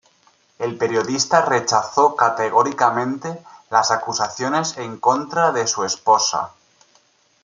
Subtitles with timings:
[0.57, 6.53] El periodista rechazó categóricamente las acusaciones en contra de su esposa.